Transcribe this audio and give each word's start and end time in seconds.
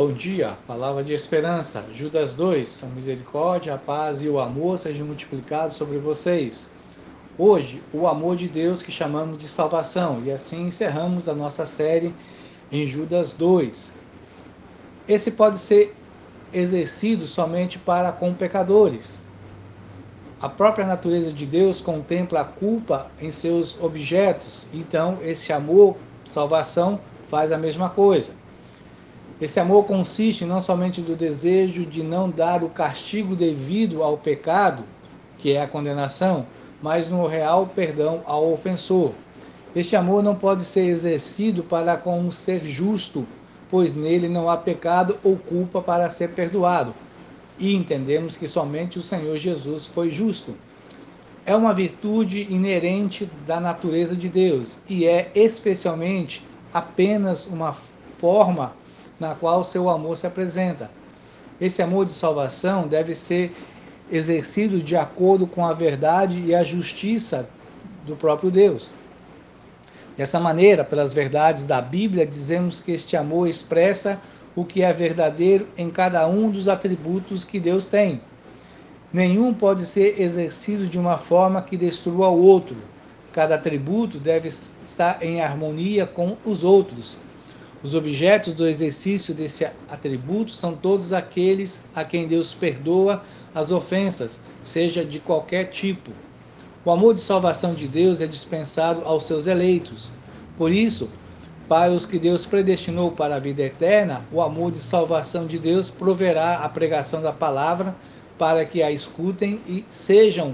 Bom 0.00 0.12
dia, 0.12 0.56
palavra 0.64 1.02
de 1.02 1.12
esperança. 1.12 1.84
Judas 1.92 2.32
2, 2.32 2.84
a 2.84 2.86
misericórdia, 2.86 3.74
a 3.74 3.76
paz 3.76 4.22
e 4.22 4.28
o 4.28 4.38
amor 4.38 4.78
sejam 4.78 5.04
multiplicados 5.04 5.74
sobre 5.74 5.98
vocês. 5.98 6.70
Hoje, 7.36 7.82
o 7.92 8.06
amor 8.06 8.36
de 8.36 8.48
Deus 8.48 8.80
que 8.80 8.92
chamamos 8.92 9.38
de 9.38 9.48
salvação, 9.48 10.22
e 10.24 10.30
assim 10.30 10.68
encerramos 10.68 11.28
a 11.28 11.34
nossa 11.34 11.66
série 11.66 12.14
em 12.70 12.86
Judas 12.86 13.32
2. 13.32 13.92
Esse 15.08 15.32
pode 15.32 15.58
ser 15.58 15.96
exercido 16.52 17.26
somente 17.26 17.76
para 17.76 18.12
com 18.12 18.32
pecadores. 18.32 19.20
A 20.40 20.48
própria 20.48 20.86
natureza 20.86 21.32
de 21.32 21.44
Deus 21.44 21.80
contempla 21.80 22.42
a 22.42 22.44
culpa 22.44 23.10
em 23.20 23.32
seus 23.32 23.76
objetos, 23.82 24.68
então 24.72 25.18
esse 25.22 25.52
amor, 25.52 25.96
salvação, 26.24 27.00
faz 27.24 27.50
a 27.50 27.58
mesma 27.58 27.90
coisa. 27.90 28.32
Esse 29.40 29.60
amor 29.60 29.84
consiste 29.84 30.44
não 30.44 30.60
somente 30.60 31.00
do 31.00 31.14
desejo 31.14 31.86
de 31.86 32.02
não 32.02 32.28
dar 32.28 32.64
o 32.64 32.68
castigo 32.68 33.36
devido 33.36 34.02
ao 34.02 34.18
pecado, 34.18 34.82
que 35.38 35.52
é 35.52 35.62
a 35.62 35.68
condenação, 35.68 36.44
mas 36.82 37.08
no 37.08 37.24
real 37.24 37.70
perdão 37.72 38.20
ao 38.26 38.52
ofensor. 38.52 39.12
Este 39.76 39.94
amor 39.94 40.24
não 40.24 40.34
pode 40.34 40.64
ser 40.64 40.86
exercido 40.86 41.62
para 41.62 41.96
com 41.96 42.18
um 42.18 42.32
ser 42.32 42.66
justo, 42.66 43.24
pois 43.70 43.94
nele 43.94 44.28
não 44.28 44.50
há 44.50 44.56
pecado 44.56 45.16
ou 45.22 45.36
culpa 45.36 45.80
para 45.80 46.10
ser 46.10 46.30
perdoado. 46.30 46.92
E 47.60 47.76
entendemos 47.76 48.36
que 48.36 48.48
somente 48.48 48.98
o 48.98 49.02
Senhor 49.02 49.36
Jesus 49.36 49.86
foi 49.86 50.10
justo. 50.10 50.56
É 51.46 51.54
uma 51.54 51.72
virtude 51.72 52.46
inerente 52.50 53.30
da 53.46 53.60
natureza 53.60 54.16
de 54.16 54.28
Deus 54.28 54.78
e 54.88 55.06
é 55.06 55.30
especialmente 55.32 56.44
apenas 56.72 57.46
uma 57.46 57.72
forma 57.72 58.72
na 59.18 59.34
qual 59.34 59.64
seu 59.64 59.88
amor 59.88 60.16
se 60.16 60.26
apresenta. 60.26 60.90
Esse 61.60 61.82
amor 61.82 62.04
de 62.04 62.12
salvação 62.12 62.86
deve 62.86 63.14
ser 63.14 63.52
exercido 64.10 64.80
de 64.80 64.96
acordo 64.96 65.46
com 65.46 65.66
a 65.66 65.72
verdade 65.72 66.42
e 66.42 66.54
a 66.54 66.62
justiça 66.62 67.48
do 68.06 68.16
próprio 68.16 68.50
Deus. 68.50 68.92
Dessa 70.16 70.40
maneira, 70.40 70.84
pelas 70.84 71.12
verdades 71.12 71.64
da 71.64 71.80
Bíblia, 71.80 72.26
dizemos 72.26 72.80
que 72.80 72.92
este 72.92 73.16
amor 73.16 73.48
expressa 73.48 74.20
o 74.56 74.64
que 74.64 74.82
é 74.82 74.92
verdadeiro 74.92 75.68
em 75.76 75.90
cada 75.90 76.26
um 76.26 76.50
dos 76.50 76.66
atributos 76.66 77.44
que 77.44 77.60
Deus 77.60 77.86
tem. 77.86 78.20
Nenhum 79.12 79.54
pode 79.54 79.86
ser 79.86 80.20
exercido 80.20 80.86
de 80.86 80.98
uma 80.98 81.16
forma 81.16 81.62
que 81.62 81.76
destrua 81.76 82.28
o 82.28 82.42
outro. 82.42 82.76
Cada 83.32 83.54
atributo 83.54 84.18
deve 84.18 84.48
estar 84.48 85.22
em 85.22 85.40
harmonia 85.40 86.06
com 86.06 86.36
os 86.44 86.64
outros. 86.64 87.16
Os 87.80 87.94
objetos 87.94 88.54
do 88.54 88.66
exercício 88.66 89.32
desse 89.32 89.64
atributo 89.88 90.50
são 90.50 90.74
todos 90.74 91.12
aqueles 91.12 91.84
a 91.94 92.04
quem 92.04 92.26
Deus 92.26 92.52
perdoa 92.52 93.22
as 93.54 93.70
ofensas, 93.70 94.40
seja 94.64 95.04
de 95.04 95.20
qualquer 95.20 95.66
tipo. 95.66 96.10
O 96.84 96.90
amor 96.90 97.14
de 97.14 97.20
salvação 97.20 97.74
de 97.74 97.86
Deus 97.86 98.20
é 98.20 98.26
dispensado 98.26 99.02
aos 99.04 99.26
seus 99.26 99.46
eleitos. 99.46 100.10
Por 100.56 100.72
isso, 100.72 101.08
para 101.68 101.92
os 101.92 102.04
que 102.04 102.18
Deus 102.18 102.46
predestinou 102.46 103.12
para 103.12 103.36
a 103.36 103.38
vida 103.38 103.62
eterna, 103.62 104.24
o 104.32 104.42
amor 104.42 104.72
de 104.72 104.80
salvação 104.80 105.46
de 105.46 105.58
Deus 105.58 105.88
proverá 105.88 106.58
a 106.58 106.68
pregação 106.68 107.22
da 107.22 107.32
palavra 107.32 107.94
para 108.36 108.64
que 108.64 108.82
a 108.82 108.90
escutem 108.90 109.60
e 109.68 109.84
sejam 109.88 110.52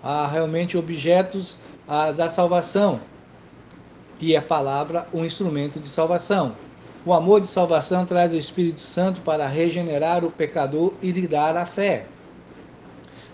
ah, 0.00 0.28
realmente 0.28 0.78
objetos 0.78 1.58
ah, 1.88 2.12
da 2.12 2.28
salvação 2.28 3.00
e 4.22 4.36
a 4.36 4.40
palavra 4.40 5.08
um 5.12 5.24
instrumento 5.24 5.80
de 5.80 5.88
salvação. 5.88 6.52
O 7.04 7.12
amor 7.12 7.40
de 7.40 7.48
salvação 7.48 8.06
traz 8.06 8.32
o 8.32 8.36
Espírito 8.36 8.78
Santo 8.78 9.20
para 9.22 9.48
regenerar 9.48 10.24
o 10.24 10.30
pecador 10.30 10.94
e 11.02 11.10
lhe 11.10 11.26
dar 11.26 11.56
a 11.56 11.66
fé. 11.66 12.06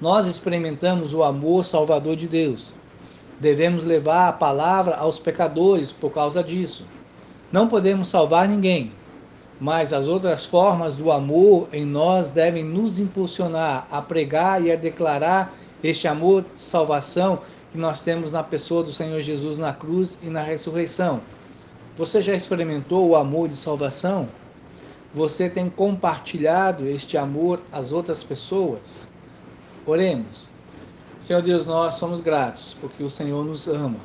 Nós 0.00 0.26
experimentamos 0.26 1.14
o 1.14 1.22
amor 1.22 1.64
salvador 1.64 2.16
de 2.16 2.26
Deus. 2.26 2.74
Devemos 3.38 3.84
levar 3.84 4.28
a 4.28 4.32
palavra 4.32 4.96
aos 4.96 5.20
pecadores 5.20 5.92
por 5.92 6.10
causa 6.10 6.42
disso. 6.42 6.84
Não 7.52 7.68
podemos 7.68 8.08
salvar 8.08 8.48
ninguém, 8.48 8.90
mas 9.60 9.92
as 9.92 10.08
outras 10.08 10.44
formas 10.44 10.96
do 10.96 11.12
amor 11.12 11.68
em 11.72 11.84
nós 11.84 12.32
devem 12.32 12.64
nos 12.64 12.98
impulsionar 12.98 13.86
a 13.88 14.02
pregar 14.02 14.60
e 14.60 14.72
a 14.72 14.76
declarar 14.76 15.54
este 15.84 16.08
amor 16.08 16.42
de 16.42 16.58
salvação 16.58 17.38
que 17.72 17.78
nós 17.78 18.02
temos 18.02 18.32
na 18.32 18.44
pessoa 18.44 18.84
do 18.84 18.92
Senhor 18.92 19.18
Jesus 19.22 19.56
na 19.58 19.72
cruz 19.72 20.18
e 20.22 20.26
na 20.26 20.42
ressurreição. 20.42 21.22
Você 21.96 22.20
já 22.20 22.34
experimentou 22.34 23.08
o 23.08 23.16
amor 23.16 23.48
de 23.48 23.56
salvação? 23.56 24.28
Você 25.14 25.48
tem 25.48 25.70
compartilhado 25.70 26.86
este 26.86 27.16
amor 27.16 27.60
às 27.72 27.90
outras 27.90 28.22
pessoas? 28.22 29.08
Oremos. 29.86 30.48
Senhor 31.18 31.40
Deus, 31.40 31.66
nós 31.66 31.94
somos 31.94 32.20
gratos 32.20 32.76
porque 32.78 33.02
o 33.02 33.08
Senhor 33.08 33.44
nos 33.44 33.66
ama. 33.66 33.98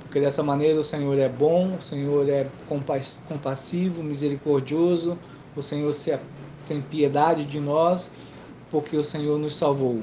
Porque 0.00 0.20
dessa 0.20 0.42
maneira 0.42 0.78
o 0.78 0.84
Senhor 0.84 1.18
é 1.18 1.28
bom, 1.28 1.76
o 1.76 1.80
Senhor 1.80 2.28
é 2.28 2.48
compassivo, 3.28 4.02
misericordioso, 4.02 5.18
o 5.56 5.62
Senhor 5.62 5.94
tem 6.66 6.82
piedade 6.82 7.44
de 7.44 7.60
nós, 7.60 8.12
porque 8.70 8.96
o 8.96 9.04
Senhor 9.04 9.38
nos 9.38 9.54
salvou. 9.54 10.02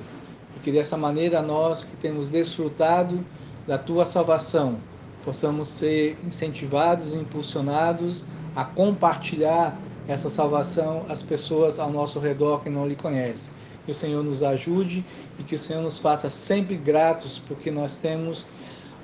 E 0.57 0.59
que 0.59 0.71
dessa 0.71 0.97
maneira 0.97 1.39
nós 1.39 1.83
que 1.83 1.95
temos 1.95 2.29
desfrutado 2.29 3.23
da 3.67 3.77
tua 3.77 4.05
salvação, 4.05 4.79
possamos 5.23 5.69
ser 5.69 6.17
incentivados 6.25 7.13
e 7.13 7.17
impulsionados 7.17 8.25
a 8.55 8.65
compartilhar 8.65 9.77
essa 10.07 10.29
salvação 10.29 11.05
às 11.07 11.21
pessoas 11.21 11.77
ao 11.77 11.91
nosso 11.91 12.19
redor 12.19 12.63
que 12.63 12.71
não 12.71 12.87
lhe 12.87 12.95
conhecem. 12.95 13.53
Que 13.85 13.91
o 13.91 13.93
Senhor 13.93 14.23
nos 14.23 14.41
ajude 14.41 15.05
e 15.37 15.43
que 15.43 15.53
o 15.53 15.59
Senhor 15.59 15.83
nos 15.83 15.99
faça 15.99 16.27
sempre 16.27 16.75
gratos, 16.75 17.37
porque 17.37 17.69
nós 17.69 18.01
temos 18.01 18.43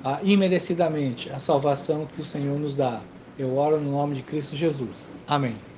ah, 0.02 0.18
imerecidamente 0.24 1.30
a 1.30 1.38
salvação 1.38 2.06
que 2.06 2.20
o 2.20 2.24
Senhor 2.24 2.58
nos 2.58 2.74
dá. 2.74 3.00
Eu 3.38 3.56
oro 3.56 3.80
no 3.80 3.92
nome 3.92 4.16
de 4.16 4.22
Cristo 4.22 4.56
Jesus. 4.56 5.08
Amém. 5.26 5.73